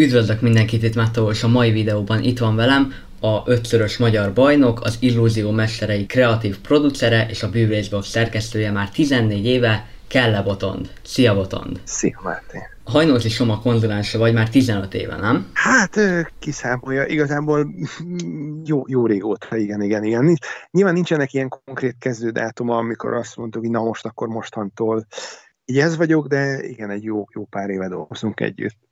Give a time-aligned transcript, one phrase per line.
[0.00, 4.80] Üdvözlök mindenkit itt Mattó, és a mai videóban itt van velem a ötszörös magyar bajnok,
[4.80, 10.92] az Illúzió mesterei kreatív producere és a Bűvészbox szerkesztője már 14 éve, Kelle Botond.
[11.02, 11.80] Szia Botond!
[11.84, 12.58] Szia Máté!
[12.84, 15.50] Hajnózi Soma konzulánsa vagy már 15 éve, nem?
[15.52, 16.00] Hát
[16.38, 17.74] kiszámolja, igazából
[18.64, 20.38] jó, jó régóta, igen, igen, igen.
[20.70, 25.06] Nyilván nincsenek ilyen konkrét kezdődátuma, amikor azt mondtuk, hogy na most akkor mostantól
[25.64, 28.87] így ez vagyok, de igen, egy jó, jó pár éve dolgozunk együtt.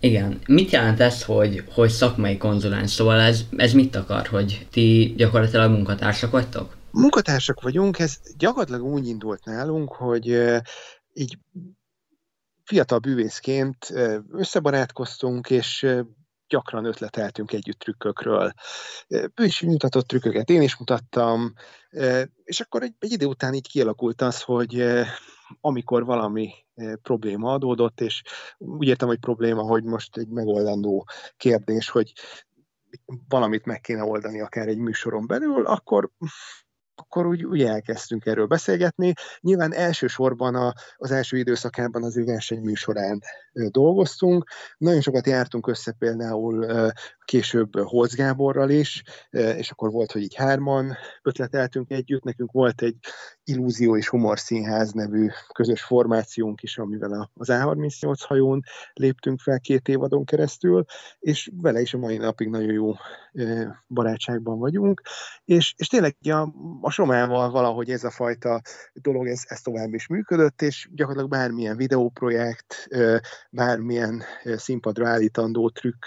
[0.00, 0.40] Igen.
[0.46, 2.90] Mit jelent ez, hogy, hogy szakmai konzuláns?
[2.90, 6.76] Szóval ez, ez mit akar, hogy ti gyakorlatilag munkatársak vagytok?
[6.90, 10.26] Munkatársak vagyunk, ez gyakorlatilag úgy indult nálunk, hogy
[11.12, 11.38] így
[12.64, 13.92] fiatal bűvészként
[14.32, 15.86] összebarátkoztunk, és
[16.48, 18.52] gyakran ötleteltünk együtt trükkökről.
[19.08, 21.52] Ő is mutatott trükköket, én is mutattam,
[22.44, 24.84] és akkor egy, egy idő után így kialakult az, hogy
[25.60, 26.52] amikor valami
[27.02, 28.22] probléma adódott, és
[28.58, 32.12] úgy értem, hogy probléma, hogy most egy megoldandó kérdés, hogy
[33.28, 36.10] valamit meg kéne oldani akár egy műsoron belül, akkor
[37.00, 39.12] akkor úgy, úgy elkezdtünk erről beszélgetni.
[39.40, 43.20] Nyilván elsősorban a, az első időszakában az ő versenyműsorán
[43.52, 44.44] dolgoztunk.
[44.78, 46.66] Nagyon sokat jártunk össze például
[47.30, 52.22] később Holz Gáborral is, és akkor volt, hogy így hárman ötleteltünk együtt.
[52.22, 52.96] Nekünk volt egy
[53.44, 59.88] Illúzió és Humor Színház nevű közös formációnk is, amivel az A38 hajón léptünk fel két
[59.88, 60.84] évadon keresztül,
[61.18, 62.94] és vele is a mai napig nagyon jó
[63.88, 65.02] barátságban vagyunk,
[65.44, 68.60] és, és tényleg a, a Somával valahogy ez a fajta
[68.92, 72.88] dolog, ez, ez tovább is működött, és gyakorlatilag bármilyen videóprojekt,
[73.50, 74.22] bármilyen
[74.56, 76.04] színpadra állítandó trükk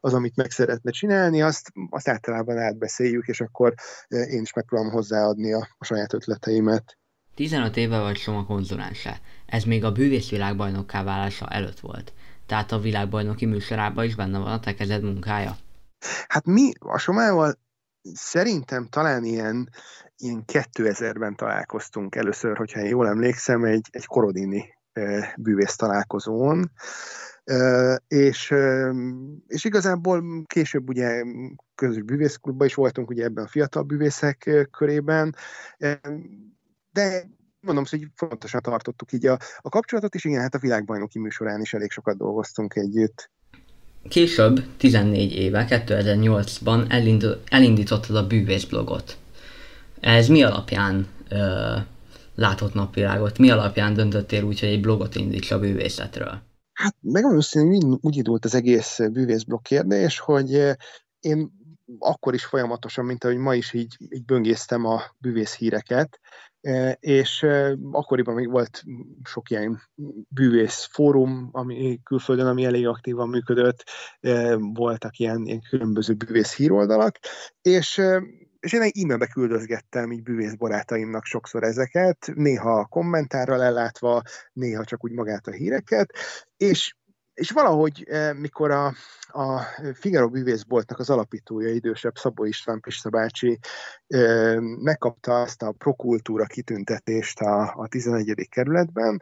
[0.00, 3.74] az, amit meg szeretne csinálni, azt, azt általában átbeszéljük, és akkor
[4.08, 6.98] én is megpróbálom hozzáadni a, a saját ötleteimet.
[7.34, 9.16] 15 éve vagy Soma konzulánsa.
[9.46, 12.12] Ez még a bűvészvilágbajnokká válása előtt volt.
[12.46, 15.56] Tehát a világbajnoki műsorában is benne van a te kezed munkája.
[16.26, 17.58] Hát mi a Somával
[18.12, 19.68] szerintem talán ilyen,
[20.16, 24.78] ilyen 2000-ben találkoztunk először, hogyha én jól emlékszem, egy, egy korodini
[25.36, 26.70] bűvész találkozón,
[28.08, 28.54] és,
[29.46, 31.22] és igazából később ugye
[31.74, 35.34] közös bűvészklubban is voltunk ugye ebben a fiatal bűvészek körében,
[36.92, 37.28] de
[37.60, 41.74] mondom, hogy fontosan tartottuk így a, a kapcsolatot, és igen, hát a világbajnoki műsorán is
[41.74, 43.30] elég sokat dolgoztunk együtt.
[44.08, 46.92] Később, 14 éve, 2008-ban
[47.48, 49.16] elindítottad a bűvészblogot.
[50.00, 51.76] Ez mi alapján ö,
[52.34, 53.38] látott napvilágot?
[53.38, 56.42] Mi alapján döntöttél úgy, hogy egy blogot indíts a bűvészetről?
[56.80, 60.76] Hát megmondom őszintén, úgy indult az egész bűvészblog kérdés, hogy
[61.20, 61.52] én
[61.98, 66.20] akkor is folyamatosan, mint ahogy ma is így, így böngésztem a bűvész híreket,
[67.00, 67.46] és
[67.90, 68.82] akkoriban még volt
[69.22, 69.80] sok ilyen
[70.28, 73.84] bűvész fórum, ami külföldön, ami elég aktívan működött,
[74.58, 77.18] voltak ilyen, ilyen különböző bűvész híroldalak,
[77.62, 78.02] és
[78.60, 84.22] és én e-mailbe küldözgettem így bűvész barátaimnak sokszor ezeket, néha kommentárral ellátva,
[84.52, 86.12] néha csak úgy magát a híreket,
[86.56, 86.94] és
[87.34, 88.86] és valahogy, mikor a,
[89.26, 89.60] a
[89.94, 93.58] Figaro bűvészboltnak az alapítója, idősebb Szabó István Pista bácsi
[94.80, 98.48] megkapta azt a prokultúra kitüntetést a, a 11.
[98.50, 99.20] kerületben,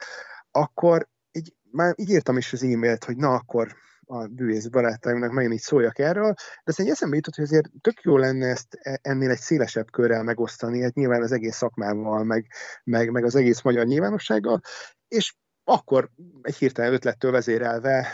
[0.50, 3.76] akkor így, már így írtam is az e-mailt, hogy na akkor
[4.08, 8.02] a bűvész barátaimnak megint így szóljak erről, de aztán egy eszembe jutott, hogy azért tök
[8.02, 12.46] jó lenne ezt e, ennél egy szélesebb körrel megosztani, hát nyilván az egész szakmával, meg,
[12.84, 14.60] meg, meg az egész magyar nyilvánossággal,
[15.08, 16.10] és akkor
[16.42, 18.08] egy hirtelen ötlettől vezérelve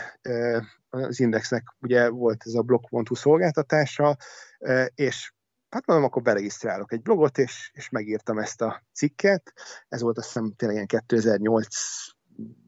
[0.89, 4.17] az Indexnek ugye volt ez a blog.hu szolgáltatása,
[4.95, 5.33] és
[5.69, 9.53] hát mondom, akkor beregisztrálok egy blogot, és, és megírtam ezt a cikket.
[9.87, 10.87] Ez volt azt hiszem tényleg ilyen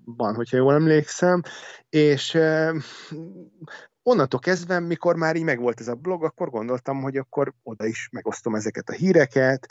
[0.07, 1.41] 2008-ban, hogyha jól emlékszem,
[1.89, 2.37] és
[4.03, 8.09] onnantól kezdve, mikor már így megvolt ez a blog, akkor gondoltam, hogy akkor oda is
[8.11, 9.67] megosztom ezeket a híreket,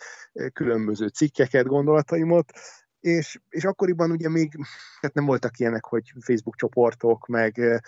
[0.52, 2.52] különböző cikkeket, gondolataimat,
[3.00, 4.52] és, és akkoriban ugye még
[5.00, 7.82] hát nem voltak ilyenek, hogy Facebook csoportok, meg,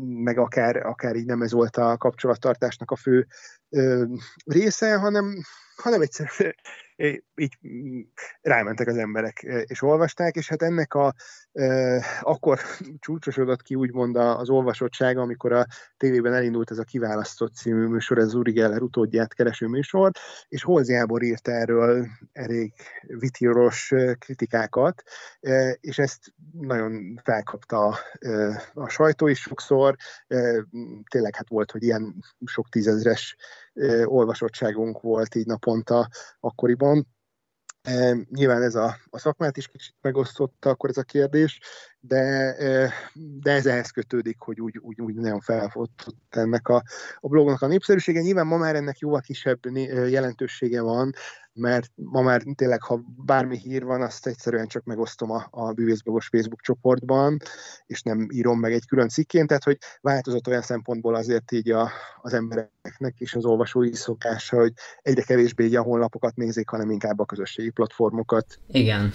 [0.00, 3.26] meg akár, akár így nem ez volt a kapcsolattartásnak a fő
[4.44, 5.42] része, hanem,
[5.76, 6.54] hanem egyszerűen
[7.36, 7.58] így
[8.40, 11.14] rámentek az emberek, és olvasták, és hát ennek a,
[11.52, 12.58] e, akkor
[13.00, 15.66] csúcsosodott ki úgymond az olvasottsága, amikor a
[15.96, 20.10] tévében elindult ez a Kiválasztott című műsor, ez Uri Geller utódját kereső műsor,
[20.48, 22.72] és Holz Jábor írt erről elég
[23.06, 25.02] vitíros kritikákat,
[25.40, 27.98] e, és ezt nagyon felkapta a,
[28.74, 29.96] a sajtó is sokszor,
[30.26, 30.66] e,
[31.10, 33.36] tényleg hát volt, hogy ilyen sok tízezres
[34.04, 36.08] olvasottságunk volt így naponta
[36.40, 36.87] akkoriban.
[37.82, 41.60] E, nyilván ez a, a szakmát is kicsit megosztotta akkor ez a kérdés,
[42.00, 42.54] de,
[43.40, 46.82] de ez ehhez kötődik, hogy úgy, úgy, úgy nagyon felfotott ennek a,
[47.20, 48.20] a blognak a népszerűsége.
[48.20, 49.58] Nyilván ma már ennek jóval kisebb
[50.08, 51.14] jelentősége van,
[51.58, 56.26] mert ma már tényleg, ha bármi hír van, azt egyszerűen csak megosztom a, a bűvészblogos
[56.26, 57.38] Facebook csoportban,
[57.86, 61.90] és nem írom meg egy külön cikkén, tehát hogy változott olyan szempontból azért így a,
[62.22, 64.72] az embereknek és az olvasói szokása, hogy
[65.02, 68.58] egyre kevésbé így a honlapokat nézik, hanem inkább a közösségi platformokat.
[68.66, 69.12] Igen,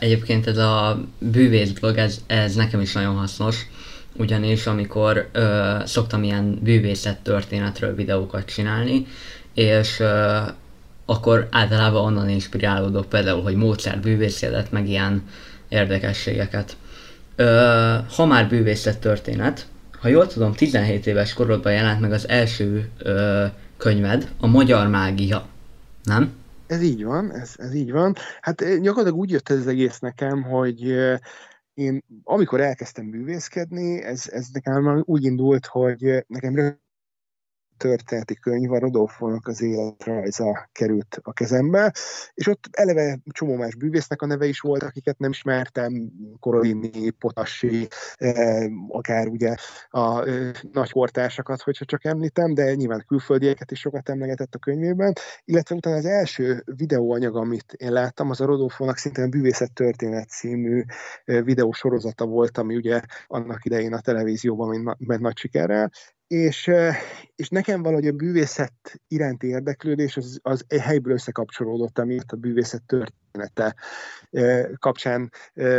[0.00, 3.66] egyébként ez a bűvészblog, ez, ez nekem is nagyon hasznos,
[4.16, 9.06] ugyanis amikor ö, szoktam ilyen bűvészet történetről videókat csinálni,
[9.54, 10.38] és ö,
[11.06, 15.22] akkor általában onnan inspirálódok például, hogy Mozart bűvészélet, meg ilyen
[15.68, 16.76] érdekességeket.
[17.36, 19.66] Ö, ha már bűvészet történet,
[20.00, 23.44] ha jól tudom, 17 éves korodban jelent meg az első ö,
[23.76, 25.46] könyved, a Magyar Mágia,
[26.04, 26.32] nem?
[26.66, 28.14] Ez így van, ez, ez így van.
[28.40, 30.96] Hát gyakorlatilag úgy jött ez az egész nekem, hogy
[31.78, 36.54] én amikor elkezdtem művészkedni, ez, ez nekem úgy indult, hogy nekem
[37.78, 41.92] történeti könyv, a Rodolfónak az életrajza került a kezembe,
[42.34, 46.10] és ott eleve csomó más bűvésznek a neve is volt, akiket nem ismertem,
[46.40, 49.54] Korodini, Potassi, eh, akár ugye
[49.90, 55.12] a eh, nagy portásakat, hogyha csak említem, de nyilván külföldieket is sokat emlegetett a könyvében,
[55.44, 60.28] illetve utána az első videóanyag, amit én láttam, az a Rodolfónak szintén a Bűvészet történet
[60.28, 60.82] című
[61.24, 65.90] eh, videósorozata volt, ami ugye annak idején a televízióban ment nagy sikerrel,
[66.28, 66.70] és,
[67.36, 72.82] és nekem valahogy a bűvészet iránti érdeklődés az, az egy helyből összekapcsolódott, amit a bűvészet
[72.82, 73.74] története
[74.78, 75.30] kapcsán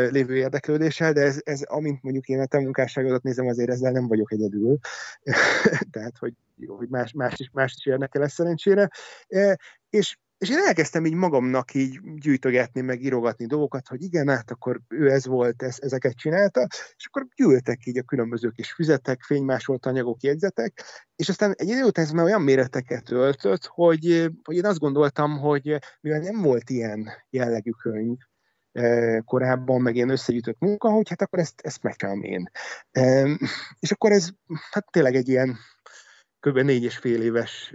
[0.09, 4.07] lévő érdeklődéssel, de ez, ez amint mondjuk én a te munkásságodat nézem, azért ezzel nem
[4.07, 4.77] vagyok egyedül.
[5.91, 8.89] Tehát, hogy, jó, hogy más, más, is, más is érdekel ez szerencsére.
[9.89, 14.81] És és én elkezdtem így magamnak így gyűjtögetni, meg írogatni dolgokat, hogy igen, hát akkor
[14.87, 19.85] ő ez volt, ez, ezeket csinálta, és akkor gyűltek így a különböző kis füzetek, fénymásolt
[19.85, 20.83] anyagok, jegyzetek,
[21.15, 25.37] és aztán egy idő után ez már olyan méreteket öltött, hogy, hogy én azt gondoltam,
[25.37, 28.17] hogy mivel nem volt ilyen jellegű könyv,
[28.71, 32.49] e, korábban, meg ilyen összegyűjtött munka, hogy hát akkor ezt, ezt megcsinálom én.
[32.91, 33.27] E,
[33.79, 34.29] és akkor ez
[34.71, 35.57] hát tényleg egy ilyen
[36.39, 36.57] kb.
[36.57, 37.73] négy és fél éves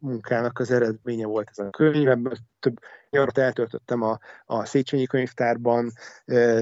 [0.00, 2.08] munkának az eredménye volt ez a könyv.
[2.08, 2.78] Ebből több
[3.10, 5.92] nyarat eltöltöttem a, a Széchenyi könyvtárban,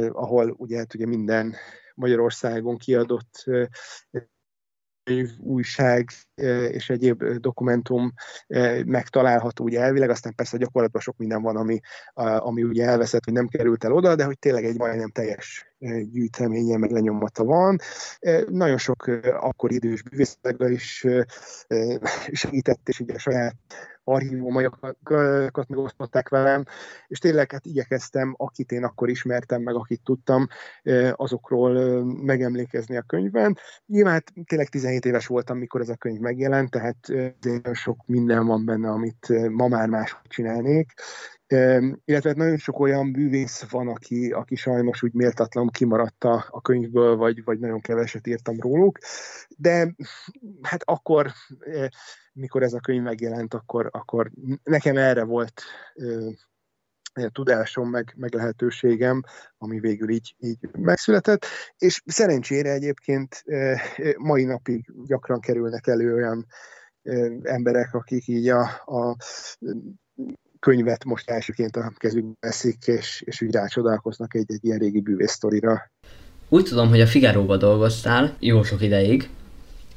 [0.09, 1.55] ahol ugye, hát ugye minden
[1.95, 3.45] Magyarországon kiadott
[5.39, 6.09] újság
[6.71, 8.13] és egyéb dokumentum
[8.85, 11.81] megtalálható ugye elvileg, aztán persze gyakorlatban sok minden van, ami,
[12.39, 15.75] ami ugye elveszett, hogy nem került el oda, de hogy tényleg egy majdnem teljes
[16.11, 17.79] gyűjteménye, meg lenyomata van.
[18.49, 19.07] Nagyon sok
[19.41, 21.07] akkor idős bűvészekkel is
[22.33, 23.55] segített, és ugye a saját
[24.15, 26.65] archívumaikat megosztották velem,
[27.07, 30.47] és tényleg hát igyekeztem, akit én akkor ismertem, meg akit tudtam,
[31.13, 33.59] azokról megemlékezni a könyvben.
[33.87, 36.97] Nyilván hát tényleg 17 éves voltam, mikor ez a könyv megjelent, tehát
[37.73, 40.93] sok minden van benne, amit ma már máshogy csinálnék,
[42.05, 47.17] illetve nagyon sok olyan bűvész van, aki, aki sajnos úgy méltatlan kimaradt a, a könyvből,
[47.17, 48.99] vagy, vagy nagyon keveset írtam róluk,
[49.57, 49.95] de
[50.63, 51.33] hát akkor,
[52.33, 54.31] mikor ez a könyv megjelent, akkor, akkor
[54.63, 55.63] nekem erre volt
[57.33, 59.23] tudásom, meg, meg lehetőségem,
[59.59, 61.47] ami végül így, így megszületett,
[61.79, 63.45] és szerencsére egyébként
[64.17, 66.47] mai napig gyakran kerülnek elő olyan
[67.43, 69.17] emberek, akik így a, a
[70.61, 75.91] könyvet most elsőként a kezükbe veszik, és, és úgy rácsodálkoznak egy, egy ilyen régi bűvésztorira.
[76.49, 79.29] Úgy tudom, hogy a Figaro-ba dolgoztál jó sok ideig,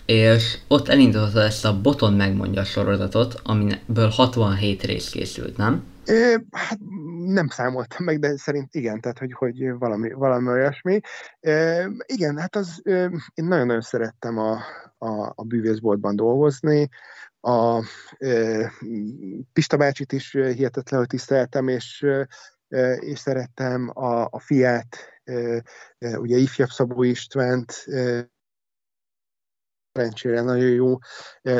[0.06, 5.84] és ott elindította ezt a Boton megmondja sorozatot, amiből 67 rész készült, nem?
[6.06, 6.80] É, hát
[7.26, 11.00] nem számoltam meg, de szerint igen, tehát hogy, hogy valami, valami olyasmi.
[11.40, 12.82] É, igen, hát az,
[13.34, 14.60] én nagyon-nagyon szerettem a,
[14.98, 16.90] a, a bűvészboltban dolgozni,
[17.46, 17.84] a
[18.18, 18.72] e,
[19.54, 22.06] Pista bácsit is hihetetlenül tiszteltem, és,
[22.68, 24.98] e, és szerettem a, a fiát,
[26.00, 27.86] ugye ifjabb Szabó Istvánt,
[29.94, 30.98] szerencsére nagyon jó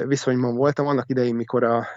[0.06, 0.88] viszonyban voltam.
[0.88, 1.88] Annak idején, mikor a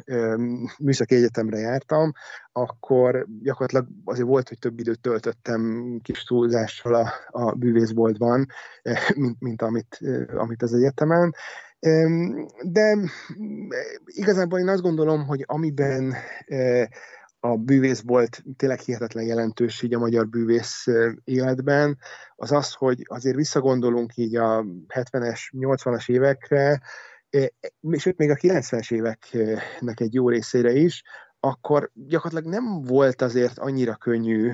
[0.79, 2.13] műszaki egyetemre jártam,
[2.53, 8.47] akkor gyakorlatilag azért volt, hogy több időt töltöttem kis túlzással a, a bűvészboltban,
[9.15, 9.99] mint, mint amit,
[10.37, 11.35] amit az egyetemen.
[12.63, 12.97] De
[14.05, 16.15] igazából én azt gondolom, hogy amiben
[17.41, 20.87] a bűvész volt tényleg hihetetlen jelentős így a magyar bűvész
[21.25, 21.99] életben,
[22.37, 26.81] az az, hogy azért visszagondolunk így a 70-es, 80-as évekre,
[27.81, 31.03] és még a 90-es éveknek egy jó részére is,
[31.47, 34.53] akkor gyakorlatilag nem volt azért annyira könnyű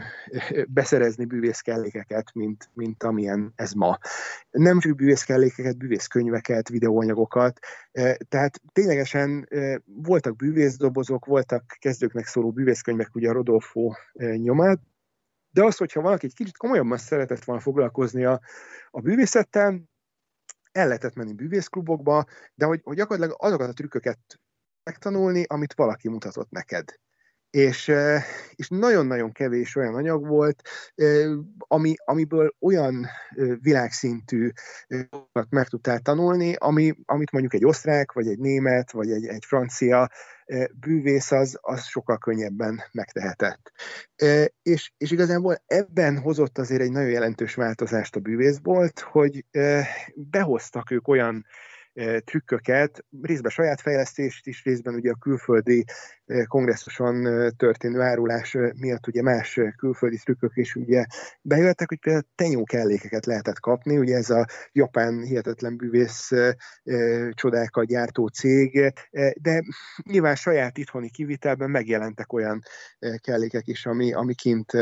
[0.69, 3.99] beszerezni bűvészkellékeket, mint, mint amilyen ez ma.
[4.51, 7.59] Nem csak bűvészkellékeket, bűvészkönyveket, videóanyagokat,
[8.29, 9.49] tehát ténylegesen
[9.85, 13.93] voltak bűvészdobozok, voltak kezdőknek szóló bűvészkönyvek, ugye a Rodolfo
[14.37, 14.81] nyomát,
[15.51, 18.41] de az, hogyha valaki egy kicsit komolyabban szeretett volna foglalkozni a,
[18.91, 19.83] a bűvészettel,
[20.73, 24.19] el lehetett menni bűvészklubokba, de hogy, hogy gyakorlatilag azokat a trükköket
[24.85, 27.01] megtanulni, amit valaki mutatott neked.
[27.51, 27.93] És,
[28.55, 30.63] és nagyon-nagyon kevés olyan anyag volt,
[31.59, 33.07] ami, amiből olyan
[33.61, 34.51] világszintű
[35.49, 40.11] meg tudtál tanulni, ami, amit mondjuk egy osztrák, vagy egy német, vagy egy, egy francia
[40.81, 43.73] bűvész az, az sokkal könnyebben megtehetett.
[44.63, 49.45] És, és igazából ebben hozott azért egy nagyon jelentős változást a bűvészbolt, hogy
[50.15, 51.47] behoztak ők olyan
[52.25, 55.85] trükköket, részben saját fejlesztést is, részben ugye a külföldi
[56.47, 61.05] kongresszuson történő árulás miatt ugye más külföldi trükkök is ugye
[61.43, 66.31] bejöttek, hogy például tenyó kellékeket lehetett kapni, ugye ez a japán hihetetlen bűvész
[67.31, 68.93] csodákat gyártó cég,
[69.35, 69.63] de
[70.03, 72.63] nyilván saját itthoni kivitelben megjelentek olyan
[73.17, 74.73] kellékek is, ami, ami kint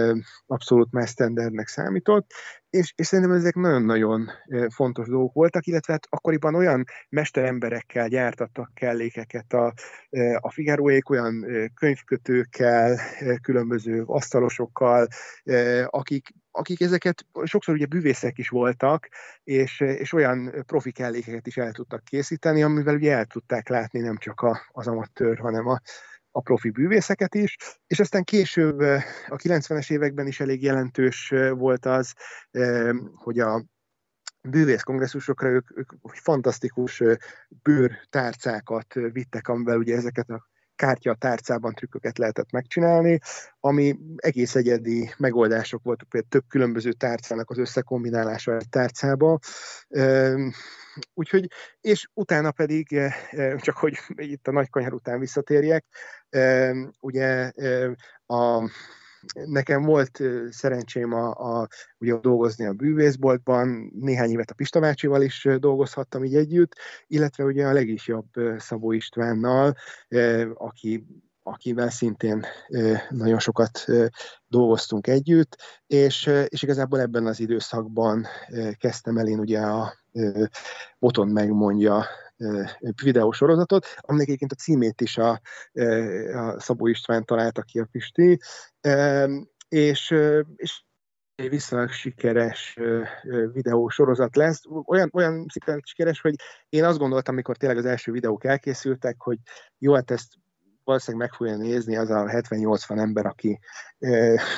[0.46, 2.32] abszolút más standardnek számított,
[2.70, 4.30] és, és szerintem ezek nagyon-nagyon
[4.74, 9.72] fontos dolgok voltak, illetve hát akkoriban olyan mesteremberekkel gyártattak kellékeket a,
[10.40, 12.98] a Figaroék, olyan könyvkötőkkel,
[13.42, 15.06] különböző asztalosokkal,
[15.86, 19.08] akik, akik ezeket sokszor ugye bűvészek is voltak,
[19.44, 24.16] és, és olyan profi kellékeket is el tudtak készíteni, amivel ugye el tudták látni nem
[24.16, 25.80] csak a, az amatőr, hanem a,
[26.30, 27.56] a profi bűvészeket is,
[27.86, 28.78] és aztán később
[29.28, 32.14] a 90-es években is elég jelentős volt az,
[33.14, 33.64] hogy a
[34.48, 37.02] bűvész kongresszusokra ők, ők fantasztikus
[37.62, 40.49] bőrtárcákat vittek, amivel ugye ezeket a
[40.80, 43.18] kártya tárcában trükköket lehetett megcsinálni,
[43.60, 49.38] ami egész egyedi megoldások voltak, például több különböző tárcának az összekombinálása egy tárcába.
[51.14, 51.48] Úgyhogy,
[51.80, 53.00] és utána pedig,
[53.56, 55.84] csak hogy itt a nagy kanyar után visszatérjek,
[57.00, 57.52] ugye
[58.26, 58.70] a
[59.32, 65.48] Nekem volt szerencsém a, a, ugye dolgozni a bűvészboltban, néhány évet a Pista bácsival is
[65.58, 66.72] dolgozhattam így együtt,
[67.06, 69.74] illetve ugye a legisjobb Szabó Istvánnal,
[70.54, 71.06] aki
[71.42, 72.46] akivel szintén
[73.08, 73.84] nagyon sokat
[74.48, 78.26] dolgoztunk együtt, és, és igazából ebben az időszakban
[78.78, 79.94] kezdtem el én ugye a
[80.98, 82.04] Boton megmondja
[83.02, 85.40] videósorozatot, aminek egyébként a címét is a,
[86.32, 88.38] a Szabó István találta ki a Pisti,
[89.68, 90.14] és,
[90.56, 90.82] és
[91.34, 92.78] egy viszonylag sikeres
[93.52, 94.62] videósorozat lesz.
[94.86, 95.46] Olyan, olyan
[95.82, 96.34] sikeres, hogy
[96.68, 99.38] én azt gondoltam, amikor tényleg az első videók elkészültek, hogy
[99.78, 100.28] jó, hát ezt
[100.90, 103.58] valószínűleg meg fogja nézni az a 70-80 ember, aki,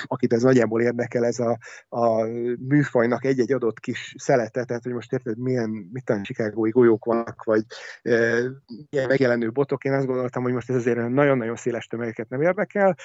[0.05, 1.59] akit ez nagyjából érdekel, ez a,
[1.89, 2.23] a
[2.69, 7.45] műfajnak egy-egy adott kis szelete, tehát hogy most érted, milyen, mit tudom, Chicagói golyók vannak,
[7.45, 7.62] vagy
[8.91, 12.97] milyen megjelenő botok, én azt gondoltam, hogy most ez azért nagyon-nagyon széles tömegeket nem érdekel,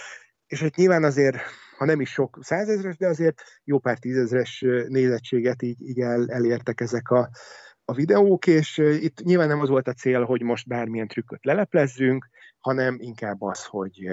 [0.47, 1.37] és hogy nyilván azért,
[1.77, 6.81] ha nem is sok százezres, de azért jó pár tízezres nézettséget így, így el, elértek
[6.81, 7.29] ezek a,
[7.85, 12.29] a videók, és itt nyilván nem az volt a cél, hogy most bármilyen trükköt leleplezzünk,
[12.59, 14.07] hanem inkább az, hogy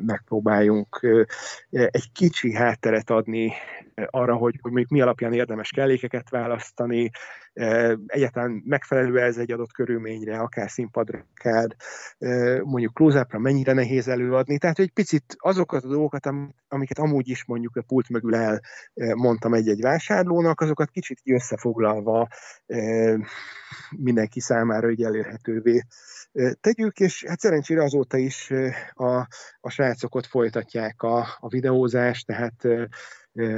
[0.00, 1.06] megpróbáljunk
[1.70, 3.52] egy kicsi hátteret adni
[4.06, 7.10] arra, hogy, hogy mi alapján érdemes kellékeket választani,
[8.06, 11.66] egyáltalán megfelelő ez egy adott körülményre, akár színpadra, akár
[12.62, 14.58] mondjuk close mennyire nehéz előadni.
[14.58, 16.30] Tehát egy picit azokat a dolgokat,
[16.68, 18.34] amiket amúgy is mondjuk a pult mögül
[18.94, 22.28] elmondtam egy-egy vásárlónak, azokat kicsit összefoglalva
[23.96, 25.82] mindenki számára így elérhetővé
[26.60, 28.52] tegyük, és hát szerencsére azóta is
[28.92, 29.16] a,
[29.60, 32.66] a srácok ott folytatják a, a videózást, tehát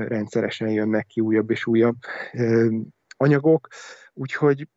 [0.08, 1.96] rendszeresen jönnek ki újabb és újabb
[3.16, 3.68] anyagok,
[4.12, 4.68] úgyhogy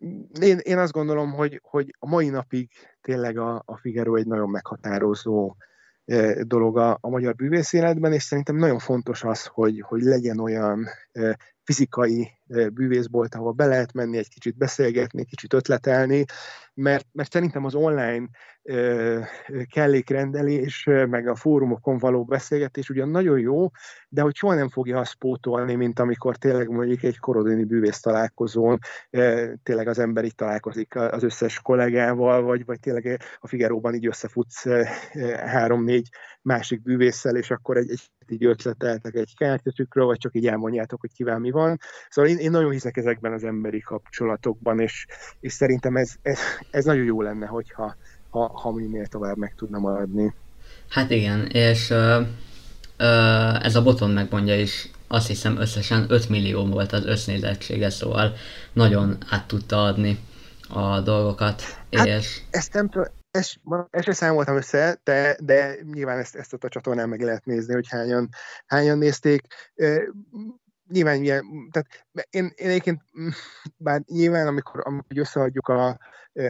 [0.41, 2.69] én, én azt gondolom, hogy, hogy a mai napig
[3.01, 5.55] tényleg a, a Figaro egy nagyon meghatározó
[6.41, 10.85] dolog a, a magyar bűvész életben, és szerintem nagyon fontos az, hogy, hogy legyen olyan
[11.63, 12.31] fizikai
[12.73, 16.25] bűvészbolt, ahol be lehet menni, egy kicsit beszélgetni, kicsit ötletelni,
[16.73, 18.29] mert, mert szerintem az online
[19.67, 23.69] kellékrendelés, meg a fórumokon való beszélgetés ugyan nagyon jó,
[24.09, 28.79] de hogy soha nem fogja azt pótolni, mint amikor tényleg mondjuk egy korodini bűvész találkozón
[29.63, 34.65] tényleg az ember itt találkozik az összes kollégával, vagy, vagy tényleg a Figeróban így összefutsz
[35.45, 36.09] három-négy
[36.41, 41.13] másik bűvésszel, és akkor egy, egy így ötleteltek egy kártyatükről, vagy csak így elmondjátok, hogy
[41.13, 41.77] kivel mi van.
[42.09, 45.05] Szóval én, én nagyon hiszek ezekben az emberi kapcsolatokban, és,
[45.39, 46.39] és szerintem ez, ez,
[46.71, 47.95] ez nagyon jó lenne, hogyha
[48.29, 50.33] ha, ha minél tovább meg tudna maradni.
[50.89, 52.21] Hát igen, és ö,
[52.97, 53.05] ö,
[53.61, 58.33] ez a boton megmondja is, azt hiszem összesen 5 millió volt az össznézettsége, szóval
[58.73, 60.19] nagyon át tudta adni
[60.69, 61.61] a dolgokat.
[61.91, 62.41] Hát, és...
[62.49, 63.59] Ezt nem tudom, ezt,
[63.89, 67.73] ezt sem számoltam össze, de, de nyilván ezt, ezt ott a csatornán meg lehet nézni,
[67.73, 68.29] hogy hányan,
[68.65, 69.41] hányan nézték.
[70.89, 73.01] Nyilván, ilyen, tehát én, én egyébként,
[73.77, 75.99] bár nyilván, amikor, amikor összeadjuk a,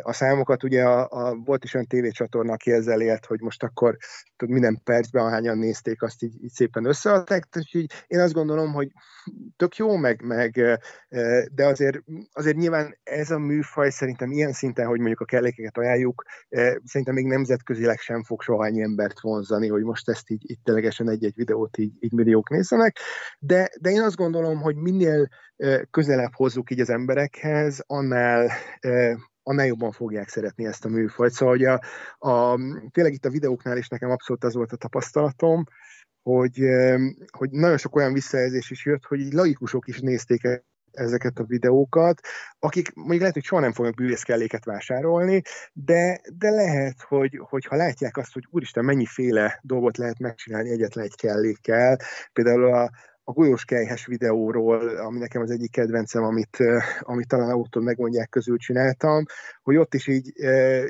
[0.01, 3.97] a számokat, ugye a, a, volt is olyan tévécsatorna, aki ezzel élt, hogy most akkor
[4.35, 8.91] tudod, minden percben, ahányan nézték, azt így, így szépen összeadták, így én azt gondolom, hogy
[9.55, 10.51] tök jó, meg, meg
[11.53, 16.23] de azért, azért nyilván ez a műfaj szerintem ilyen szinten, hogy mondjuk a kellékeket ajánljuk,
[16.83, 21.09] szerintem még nemzetközileg sem fog soha ennyi embert vonzani, hogy most ezt így, így ténylegesen
[21.09, 22.97] egy-egy videót így, így milliók nézzenek,
[23.39, 25.27] de, de én azt gondolom, hogy minél
[25.91, 28.51] közelebb hozzuk így az emberekhez, annál
[29.43, 31.31] annál jobban fogják szeretni ezt a műfajt.
[31.31, 31.79] Szóval ugye a,
[32.29, 32.59] a,
[32.91, 35.63] tényleg itt a videóknál is nekem abszolút az volt a tapasztalatom,
[36.21, 36.59] hogy,
[37.37, 40.41] hogy nagyon sok olyan visszajelzés is jött, hogy így laikusok is nézték
[40.91, 42.19] ezeket a videókat,
[42.59, 45.41] akik mondjuk lehet, hogy soha nem fognak bűvészkelléket vásárolni,
[45.73, 51.05] de, de lehet, hogy, hogy ha látják azt, hogy úristen, mennyiféle dolgot lehet megcsinálni egyetlen
[51.05, 51.99] egy kellékkel,
[52.33, 52.91] például a,
[53.23, 56.57] a golyós kejhes videóról, ami nekem az egyik kedvencem, amit,
[56.99, 59.25] amit talán autón megmondják közül csináltam,
[59.63, 60.33] hogy ott is így,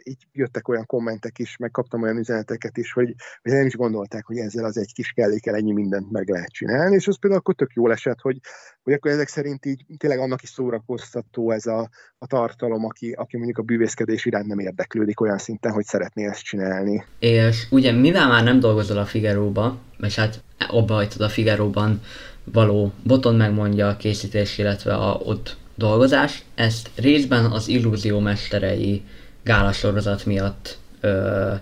[0.03, 4.25] így jöttek olyan kommentek is, meg kaptam olyan üzeneteket is, hogy, hogy nem is gondolták,
[4.25, 7.55] hogy ezzel az egy kis kellékkel ennyi mindent meg lehet csinálni, és az például akkor
[7.55, 8.39] tök jól esett, hogy,
[8.83, 13.35] hogy akkor ezek szerint így tényleg annak is szórakoztató ez a, a tartalom, aki, aki
[13.37, 17.05] mondjuk a bűvészkedés iránt nem érdeklődik olyan szinten, hogy szeretné ezt csinálni.
[17.19, 22.01] És ugye mivel már nem dolgozol a Figaro-ba, és hát abba hagytad a Figaro-ban
[22.43, 29.03] való boton megmondja a készítés, illetve a ott dolgozás, ezt részben az illúzió mesterei
[29.43, 31.53] gálasorozat miatt ö,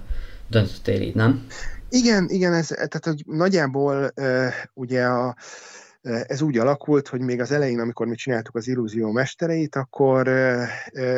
[0.48, 1.46] döntöttél így, nem?
[1.90, 5.36] Igen, igen, ez, tehát hogy nagyjából ö, ugye a,
[6.02, 10.28] ez úgy alakult, hogy még az elején, amikor mi csináltuk az illúzió mestereit, akkor,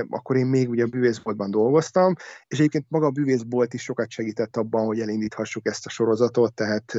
[0.09, 2.15] akkor én még ugye a bűvészboltban dolgoztam,
[2.47, 6.93] és egyébként maga a bűvészbolt is sokat segített abban, hogy elindíthassuk ezt a sorozatot, tehát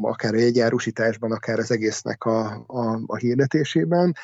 [0.00, 4.14] akár a jegyárusításban, akár az egésznek a, a, a hirdetésében.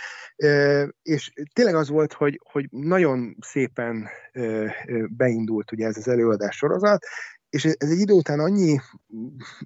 [1.02, 4.08] És tényleg az volt, hogy, hogy nagyon szépen
[5.16, 7.04] beindult ugye ez az előadás sorozat,
[7.50, 8.78] és ez egy idő után annyi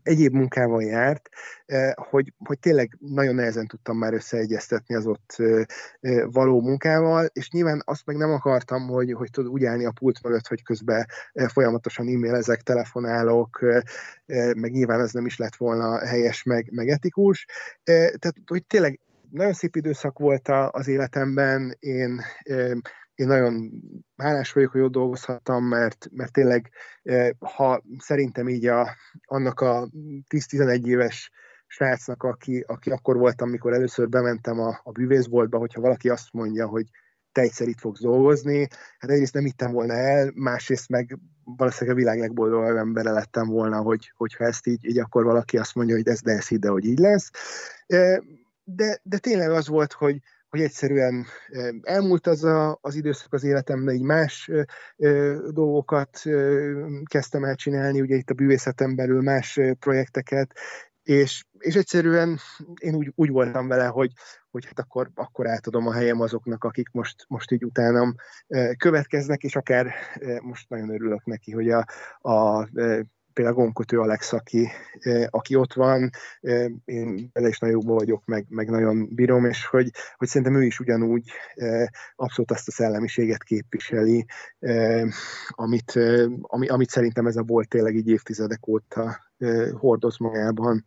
[0.02, 1.28] egyéb munkával járt,
[1.66, 5.64] eh, hogy, hogy tényleg nagyon nehezen tudtam már összeegyeztetni az ott eh,
[6.00, 9.92] eh, való munkával, és nyilván azt meg nem akartam, hogy, hogy tud úgy állni a
[9.92, 11.06] pult mögött, hogy közben
[11.46, 13.60] folyamatosan e-mailezek, telefonálok,
[14.56, 17.46] meg nyilván ez nem is lett volna helyes, meg, meg etikus.
[17.84, 22.20] Tehát, hogy tényleg nagyon szép időszak volt az életemben, én
[23.14, 23.70] én nagyon
[24.16, 26.70] hálás vagyok, hogy ott dolgozhattam, mert, mert tényleg,
[27.02, 29.88] eh, ha szerintem így a, annak a
[30.28, 31.30] 10-11 éves
[31.66, 36.66] srácnak, aki, aki akkor voltam, amikor először bementem a, a bűvészboltba, hogyha valaki azt mondja,
[36.66, 36.86] hogy
[37.32, 42.00] te egyszer itt fogsz dolgozni, hát egyrészt nem hittem volna el, másrészt meg valószínűleg a
[42.00, 46.08] világ legboldogabb embere lettem volna, hogy, hogyha ezt így, így akkor valaki azt mondja, hogy
[46.08, 47.30] ez de ez hidd, hogy így lesz.
[47.86, 48.18] Eh,
[48.64, 50.20] de, de tényleg az volt, hogy,
[50.52, 51.26] hogy egyszerűen
[51.82, 54.50] elmúlt az a, az időszak az életemben, így más
[55.50, 56.22] dolgokat
[57.04, 60.52] kezdtem el csinálni, ugye itt a bűvészeten belül más projekteket,
[61.02, 62.38] és, és egyszerűen
[62.80, 64.12] én úgy, úgy voltam vele, hogy,
[64.50, 68.14] hogy hát akkor, akkor átadom a helyem azoknak, akik most, most így utánam
[68.76, 69.92] következnek, és akár
[70.42, 71.86] most nagyon örülök neki, hogy a,
[72.18, 72.68] a
[73.32, 74.68] például Gonkötő Alex, aki,
[75.30, 76.10] aki ott van,
[76.84, 80.64] én vele is nagyon jobban vagyok, meg, meg nagyon bírom, és hogy, hogy szerintem ő
[80.64, 81.22] is ugyanúgy
[82.16, 84.26] abszolút azt a szellemiséget képviseli,
[85.48, 85.98] amit,
[86.40, 89.30] ami, amit szerintem ez a bolt tényleg így évtizedek óta
[89.72, 90.84] hordoz magában.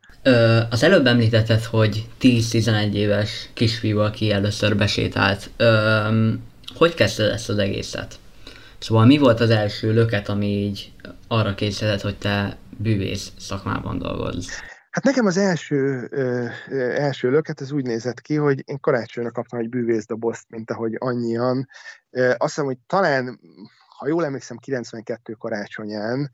[0.70, 5.50] Az előbb említetted, hogy 10-11 éves kisfiú, aki először besétált.
[6.76, 8.16] Hogy kezdted ezt az egészet?
[8.78, 10.92] Szóval mi volt az első löket, ami így
[11.28, 14.48] arra készített, hogy te bűvész szakmában dolgozz?
[14.90, 19.32] Hát nekem az első, ö, ö, első löket ez úgy nézett ki, hogy én karácsonyra
[19.32, 21.68] kaptam egy bűvészdobozt, mint ahogy annyian.
[22.10, 23.40] Ö, azt hiszem, hogy talán,
[23.98, 26.32] ha jól emlékszem, 92 karácsonyán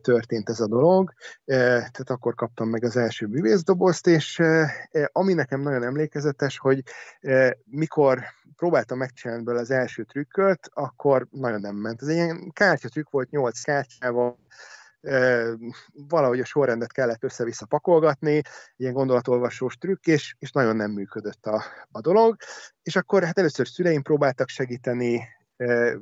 [0.00, 1.12] történt ez a dolog,
[1.44, 4.42] tehát akkor kaptam meg az első bűvészdobozt, és
[5.12, 6.82] ami nekem nagyon emlékezetes, hogy
[7.64, 8.24] mikor
[8.58, 12.02] próbáltam megcsinálni belőle az első trükköt, akkor nagyon nem ment.
[12.02, 14.38] Ez egy ilyen kártyatrükk volt, nyolc kártyával,
[15.92, 18.42] valahogy a sorrendet kellett össze-vissza pakolgatni,
[18.76, 22.36] ilyen gondolatolvasós trükk, és, és nagyon nem működött a, a dolog.
[22.82, 25.28] És akkor hát először szüleim próbáltak segíteni,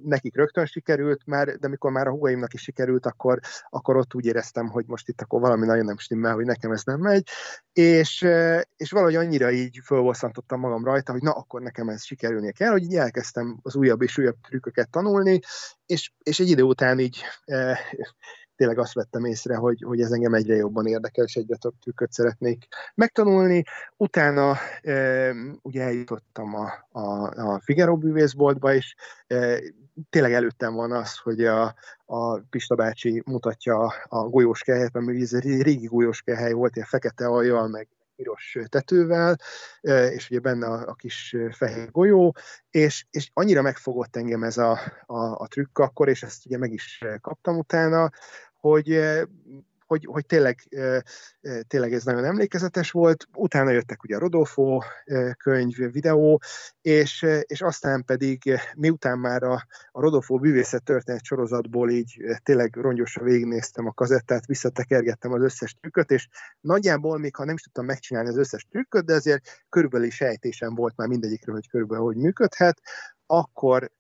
[0.03, 3.38] nekik rögtön sikerült, már, de amikor már a húgaimnak is sikerült, akkor,
[3.69, 6.83] akkor ott úgy éreztem, hogy most itt akkor valami nagyon nem stimmel, hogy nekem ez
[6.85, 7.29] nem megy,
[7.73, 8.27] és,
[8.77, 12.83] és valahogy annyira így fölbosszantottam magam rajta, hogy na, akkor nekem ez sikerülnie kell, hogy
[12.83, 15.40] így elkezdtem az újabb és újabb trükköket tanulni,
[15.87, 17.23] és, és egy idő után így
[18.57, 22.12] tényleg azt vettem észre, hogy, hogy ez engem egyre jobban érdekel, és egyre több trükköt
[22.12, 23.64] szeretnék megtanulni.
[23.97, 28.95] Utána e, ugye eljutottam a, a, a Figaro bűvészboltba, és
[29.27, 29.59] e,
[30.11, 35.62] tényleg előttem van az, hogy a, a Pista bácsi mutatja a golyóskehelyet, mert ez egy
[35.62, 39.37] régi golyóskehely volt, ilyen fekete aljal, meg piros tetővel,
[40.11, 42.35] és ugye benne a, a kis fehér golyó,
[42.71, 46.73] és, és annyira megfogott engem ez a, a, a trükk akkor, és ezt ugye meg
[46.73, 48.11] is kaptam utána,
[48.67, 48.99] hogy
[49.87, 50.59] hogy, hogy tényleg,
[51.67, 53.27] tényleg ez nagyon emlékezetes volt.
[53.37, 54.81] Utána jöttek ugye a Rodolfo
[55.37, 56.41] könyv, videó,
[56.81, 63.25] és, és aztán pedig miután már a, a Rodolfo bűvészet történet sorozatból így tényleg rongyosan
[63.25, 66.29] végignéztem a kazettát, visszatekergettem az összes trükköt, és
[66.61, 70.97] nagyjából még ha nem is tudtam megcsinálni az összes trükköt, de azért körülbelül sejtésem volt
[70.97, 72.81] már mindegyikről, hogy körülbelül hogy működhet,
[73.27, 73.91] akkor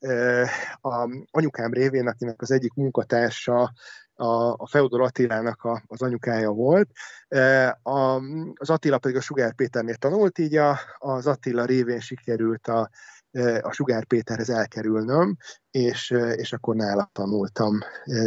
[0.80, 3.72] a anyukám révén, akinek az egyik munkatársa
[4.16, 6.90] a, a Feodor Attilának a, az anyukája volt.
[7.28, 8.20] E, a,
[8.54, 12.90] az Attila pedig a Sugár Péternél tanult, így a, az Attila révén sikerült a,
[13.30, 15.36] e, a Sugár Péterhez elkerülnöm,
[15.70, 17.78] és, e, és akkor nála tanultam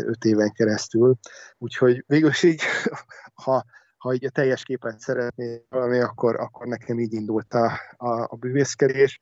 [0.05, 1.17] öt éven keresztül.
[1.57, 2.61] Úgyhogy végül is így,
[3.43, 3.63] ha,
[3.97, 8.35] ha így a teljes képet szeretné valami, akkor, akkor nekem így indult a, a, a
[8.35, 9.19] bűvészkedés.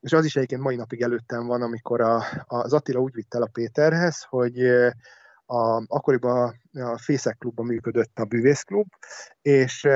[0.00, 3.42] És az is egyébként mai napig előttem van, amikor a, az Attila úgy vitt el
[3.42, 4.58] a Péterhez, hogy
[5.46, 8.86] a, akkoriban a Fészek klubban működött a bűvészklub,
[9.42, 9.86] és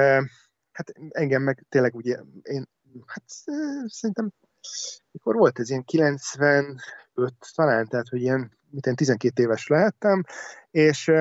[0.73, 2.69] hát engem meg tényleg ugye, én,
[3.07, 3.25] hát
[3.87, 4.33] szerintem
[5.11, 6.77] mikor volt ez, ilyen 95
[7.55, 10.25] talán, tehát hogy ilyen, mint 12 éves lehettem,
[10.71, 11.13] és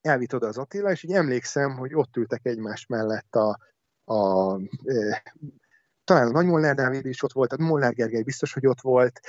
[0.00, 3.58] elvitt oda az Attila, és így emlékszem, hogy ott ültek egymás mellett a,
[4.14, 4.56] a
[6.10, 9.20] talán a Nagy Molnár Dávid is ott volt, a Molnár Gergely biztos, hogy ott volt,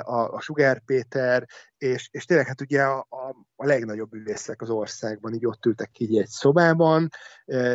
[0.00, 1.46] a, a Sugár Péter,
[1.78, 5.98] és, és tényleg hát ugye a, a, a legnagyobb művészek az országban így ott ültek
[5.98, 7.08] így egy szobában,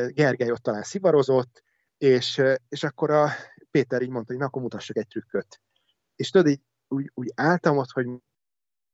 [0.08, 1.64] Gergely ott talán szivarozott,
[1.98, 3.30] és, és akkor a
[3.72, 5.62] Péter így mondta, hogy na, akkor mutassak egy trükköt.
[6.16, 8.08] És tudod, így úgy, úgy álltam ott, hogy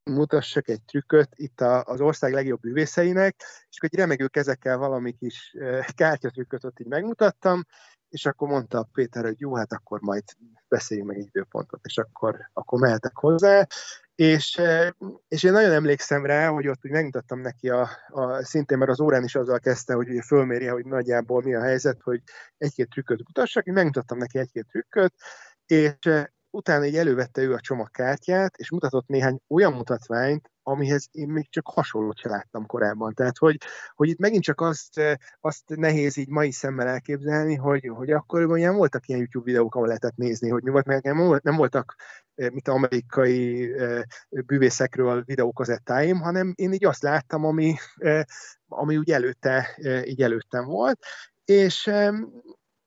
[0.03, 3.35] mutassak egy trükköt itt az ország legjobb művészeinek,
[3.69, 5.55] és akkor egy remegő kezekkel valami kis
[5.95, 7.63] kártyatrükköt ott így megmutattam,
[8.15, 10.23] és akkor mondta a Péter, hogy jó, hát akkor majd
[10.67, 13.67] beszéljünk meg egy időpontot, és akkor, akkor mehetek hozzá,
[14.15, 14.61] és,
[15.27, 18.99] és én nagyon emlékszem rá, hogy ott úgy megmutattam neki a, a szintén, mert az
[18.99, 22.21] órán is azzal kezdte, hogy ugye fölmérje, hogy nagyjából mi a helyzet, hogy
[22.57, 25.13] egy-két trükköt mutassak, én megmutattam neki egy-két trükköt,
[25.65, 25.97] és
[26.55, 31.67] utána így elővette ő a csomagkártyát, és mutatott néhány olyan mutatványt, amihez én még csak
[31.67, 33.13] hasonlót sem láttam korábban.
[33.13, 33.57] Tehát, hogy,
[33.93, 35.01] hogy itt megint csak azt,
[35.39, 39.87] azt nehéz így mai szemmel elképzelni, hogy, hogy akkor olyan voltak ilyen YouTube videók, ahol
[39.87, 41.03] lehetett nézni, hogy mi volt, meg
[41.43, 41.95] nem voltak
[42.35, 43.69] mint amerikai
[44.29, 47.75] bűvészekről videókazettáim, hanem én így azt láttam, ami,
[48.67, 50.99] ami úgy előtte, így előttem volt,
[51.45, 51.91] és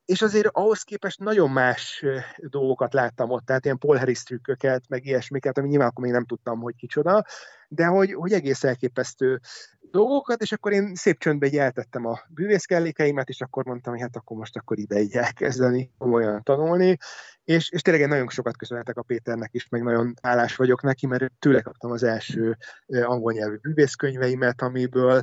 [0.08, 2.04] és azért ahhoz képest nagyon más
[2.36, 6.24] dolgokat láttam ott, tehát ilyen Paul Harris trükköket, meg ilyesmiket, ami nyilván akkor még nem
[6.24, 7.24] tudtam, hogy kicsoda,
[7.68, 9.40] de hogy, hogy egész elképesztő
[9.90, 14.16] dolgokat, és akkor én szép csöndbe így eltettem a bűvészkellékeimet, és akkor mondtam, hogy hát
[14.16, 16.98] akkor most akkor ide így elkezdeni komolyan tanulni,
[17.44, 21.32] és, és tényleg nagyon sokat köszönhetek a Péternek is, meg nagyon állás vagyok neki, mert
[21.38, 25.22] tőle kaptam az első angol nyelvű bűvészkönyveimet, amiből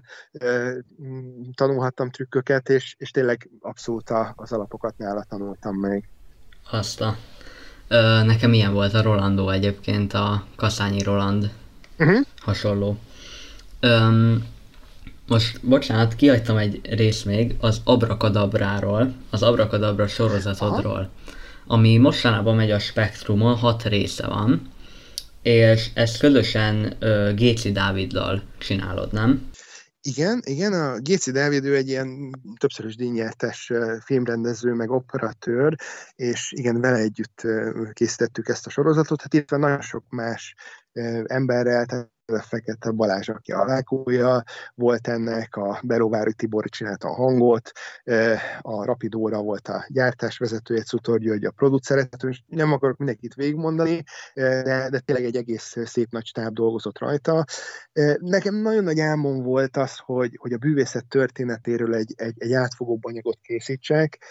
[1.54, 6.10] tanulhattam trükköket, és, és tényleg abszolút az alapokat nála tanultam meg.
[6.71, 7.17] Azt a...
[7.88, 11.51] Ö, nekem ilyen volt a Rolando egyébként, a Kaszányi Roland
[11.97, 12.25] uh-huh.
[12.38, 12.97] hasonló.
[13.80, 14.45] Öm,
[15.27, 21.09] most, bocsánat, kihagytam egy részt még az Abrakadabráról, az Abrakadabra sorozatodról,
[21.67, 24.73] ami mostanában megy a Spektrumon, hat része van,
[25.41, 29.49] és ezt közösen uh, Géci Dáviddal csinálod, nem?
[30.07, 33.71] Igen, igen, a Géci Dávid ő egy ilyen többszörös díjnyertes
[34.03, 35.75] filmrendező, meg operatőr,
[36.15, 37.41] és igen, vele együtt
[37.93, 40.55] készítettük ezt a sorozatot, hát itt van nagyon sok más
[41.25, 44.43] emberrel, tehát a Fekete Balázs, aki a lákója
[44.75, 47.71] volt ennek, a Beróvári Tibor csinálta a hangot,
[48.61, 54.88] a Rapidóra volt a gyártásvezetője, Cutor György a produceret, és nem akarok mindenkit végigmondani, de,
[54.89, 57.45] de tényleg egy egész szép nagy stáb dolgozott rajta.
[58.19, 63.05] Nekem nagyon nagy álmom volt az, hogy, hogy a bűvészet történetéről egy, egy, egy átfogóbb
[63.05, 64.23] anyagot készítsek,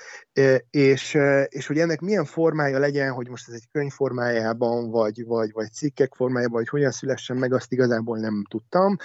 [0.71, 5.53] és, és hogy ennek milyen formája legyen, hogy most ez egy könyv formájában, vagy, vagy,
[5.53, 8.97] vagy cikkek formájában, vagy hogyan szülessen meg, azt igazából nem tudtam.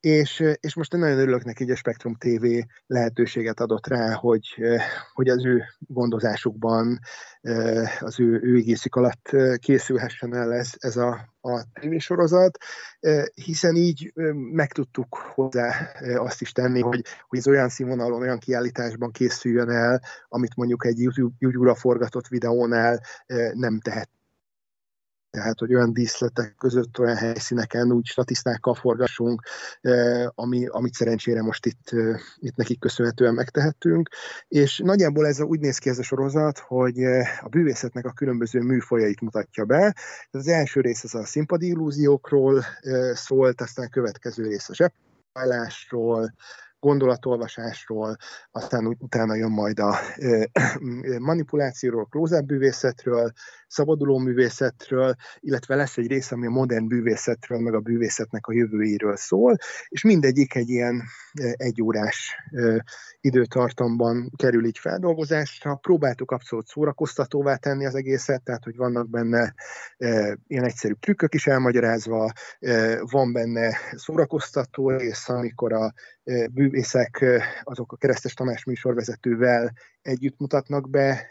[0.00, 2.46] És, és most én nagyon örülök neki, hogy a Spektrum TV
[2.86, 4.46] lehetőséget adott rá, hogy,
[5.12, 6.98] hogy az ő gondozásukban,
[8.00, 12.58] az ő, ő egészük alatt készülhessen el ez, ez a, a tévésorozat,
[13.34, 14.12] hiszen így
[14.52, 20.02] meg tudtuk hozzá azt is tenni, hogy, hogy ez olyan színvonalon, olyan kiállításban készüljön el,
[20.28, 20.98] amit mondjuk egy
[21.38, 23.00] YouTube-ra forgatott videónál
[23.54, 24.08] nem tehet
[25.30, 29.42] tehát hogy olyan díszletek között, olyan helyszíneken úgy statisztákkal forgassunk,
[30.34, 31.90] ami, amit szerencsére most itt,
[32.36, 34.08] itt nekik köszönhetően megtehetünk.
[34.48, 37.02] És nagyjából ez úgy néz ki ez a sorozat, hogy
[37.40, 39.94] a bűvészetnek a különböző műfajait mutatja be.
[40.30, 42.64] Az első rész az a színpadi illúziókról
[43.12, 46.34] szólt, aztán a következő rész a zsebállásról,
[46.80, 48.16] gondolatolvasásról,
[48.50, 49.96] aztán utána jön majd a
[51.18, 53.32] manipulációról, close bűvészetről,
[53.68, 59.16] szabaduló művészetről, illetve lesz egy rész, ami a modern bűvészetről, meg a bűvészetnek a jövőjéről
[59.16, 59.56] szól,
[59.88, 61.02] és mindegyik egy ilyen
[61.52, 62.34] egyórás
[63.20, 65.74] időtartamban kerül így feldolgozásra.
[65.74, 69.54] Próbáltuk abszolút szórakoztatóvá tenni az egészet, tehát hogy vannak benne
[70.46, 72.32] ilyen egyszerű trükkök is elmagyarázva,
[73.00, 75.92] van benne szórakoztató rész, amikor a
[76.50, 77.24] bűvészek
[77.62, 79.72] azok a Keresztes Tamás műsorvezetővel
[80.08, 81.28] együtt mutatnak be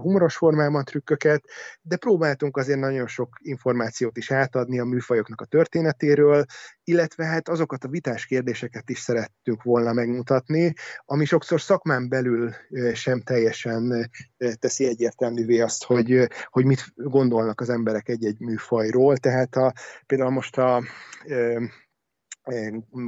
[0.00, 1.42] humoros formában trükköket,
[1.82, 6.44] de próbáltunk azért nagyon sok információt is átadni a műfajoknak a történetéről,
[6.84, 12.52] illetve hát azokat a vitás kérdéseket is szerettünk volna megmutatni, ami sokszor szakmán belül
[12.92, 14.10] sem teljesen
[14.58, 19.16] teszi egyértelművé azt, hogy, hogy mit gondolnak az emberek egy-egy műfajról.
[19.16, 19.72] Tehát a,
[20.06, 20.82] például most a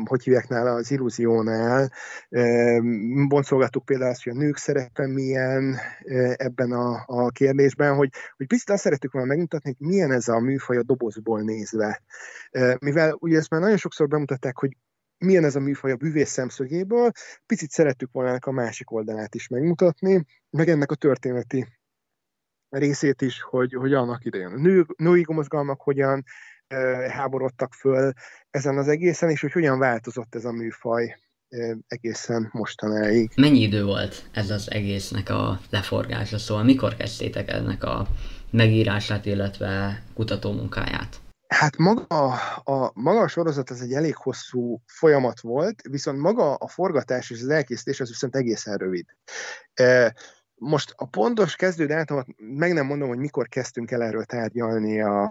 [0.04, 1.92] hogy hívják nála, az illúziónál.
[3.28, 5.76] Boncolgattuk például azt, hogy a nők szerepe milyen
[6.36, 10.38] ebben a, a kérdésben, hogy, hogy picit azt szerettük volna megmutatni, hogy milyen ez a
[10.38, 12.02] műfaj a dobozból nézve.
[12.78, 14.76] Mivel ugye ezt már nagyon sokszor bemutatták, hogy
[15.18, 17.10] milyen ez a műfaj a bűvész szemszögéből,
[17.46, 21.79] picit szerettük volna ennek a másik oldalát is megmutatni, meg ennek a történeti
[22.70, 26.24] részét is, hogy, hogy annak idején a nő, női mozgalmak hogyan
[27.08, 28.12] háborodtak föl
[28.50, 31.16] ezen az egészen, és hogy hogyan változott ez a műfaj
[31.88, 33.30] egészen mostanáig.
[33.36, 36.38] Mennyi idő volt ez az egésznek a leforgása?
[36.38, 38.06] Szóval mikor kezdtétek ennek a
[38.50, 41.20] megírását, illetve kutatómunkáját?
[41.48, 42.02] Hát maga
[42.64, 47.40] a, maga a sorozat az egy elég hosszú folyamat volt, viszont maga a forgatás és
[47.40, 49.06] az elkészítés az viszont egészen rövid.
[50.62, 55.30] Most a pontos kezdődátumot meg nem mondom, hogy mikor kezdtünk el erről tárgyalni a,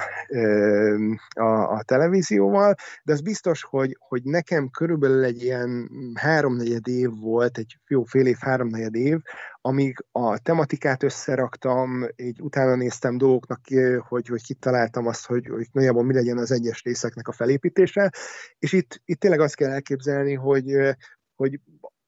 [1.33, 7.57] a, a televízióval, de az biztos, hogy, hogy nekem körülbelül egy ilyen háromnegyed év volt,
[7.57, 9.17] egy jó fél év, háromnegyed év,
[9.61, 13.61] amíg a tematikát összeraktam, így utána néztem dolgoknak,
[14.07, 18.11] hogy, hogy kitaláltam azt, hogy, hogy nagyjából mi legyen az egyes részeknek a felépítése,
[18.59, 20.95] és itt, itt tényleg azt kell elképzelni, hogy,
[21.35, 21.59] hogy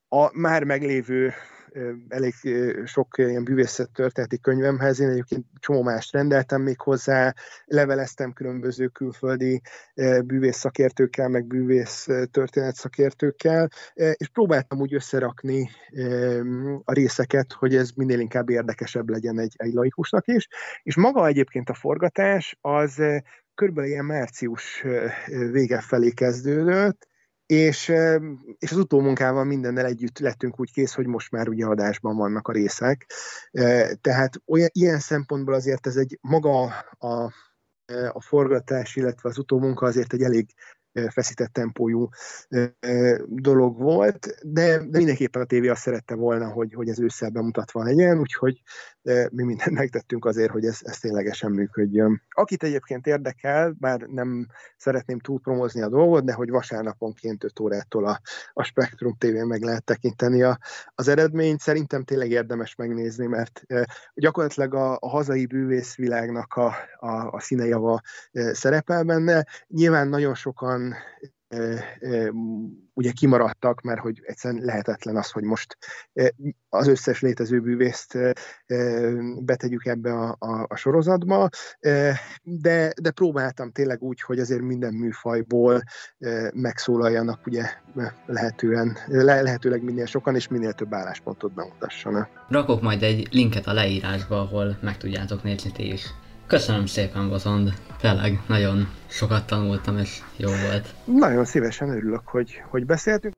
[0.08, 1.34] a már meglévő
[2.08, 2.34] elég
[2.86, 7.34] sok ilyen bűvészet történeti könyvemhez, én egyébként csomó mást rendeltem még hozzá,
[7.66, 9.62] leveleztem különböző külföldi
[10.26, 15.70] bűvész szakértőkkel, meg bűvész történet szakértőkkel, és próbáltam úgy összerakni
[16.84, 20.48] a részeket, hogy ez minél inkább érdekesebb legyen egy, egy laikusnak is,
[20.84, 23.02] és maga egyébként a forgatás az
[23.56, 24.86] körülbelül ilyen március
[25.52, 27.08] vége felé kezdődött,
[27.52, 27.92] és,
[28.60, 32.52] és az utómunkával mindennel együtt lettünk úgy kész, hogy most már ugye adásban vannak a
[32.52, 33.12] részek.
[34.02, 36.64] Tehát olyan, ilyen szempontból azért ez egy maga
[36.98, 37.34] a,
[38.12, 40.54] a forgatás, illetve az utómunka azért egy elég
[41.10, 42.10] feszített tempójú
[43.28, 47.84] dolog volt, de, de mindenképpen a tévé azt szerette volna, hogy, hogy ez ősszel bemutatva
[47.84, 48.62] legyen, úgyhogy
[49.32, 52.22] mi mindent megtettünk azért, hogy ez, ez ténylegesen működjön.
[52.30, 58.22] Akit egyébként érdekel, bár nem szeretném túlpromozni a dolgot, de hogy vasárnaponként 5 órától a,
[58.54, 60.60] a Spektrum TV meg lehet tekinteni a,
[60.96, 63.62] az eredményt, szerintem tényleg érdemes megnézni, mert
[64.14, 68.02] gyakorlatilag a, a hazai bűvészvilágnak a, a, a színejava
[68.52, 69.46] szerepel benne.
[69.68, 70.81] Nyilván nagyon sokan
[72.94, 75.78] ugye kimaradtak, mert hogy egyszerűen lehetetlen az, hogy most
[76.70, 78.18] az összes létező bűvészt
[79.40, 81.50] betegyük ebbe a, a, a sorozatba,
[82.44, 85.82] de, de próbáltam tényleg úgy, hogy azért minden műfajból
[86.54, 87.70] megszólaljanak ugye
[88.26, 92.30] lehetően, lehetőleg minél sokan és minél több álláspontot bemutassanak.
[92.50, 96.06] Rakok majd egy linket a leírásba, ahol meg tudjátok nézni ti is.
[96.52, 97.74] Köszönöm szépen, Botond.
[98.02, 100.94] Tényleg nagyon sokat tanultam, és jó volt.
[101.06, 103.36] Nagyon szívesen örülök, hogy, hogy beszéltünk.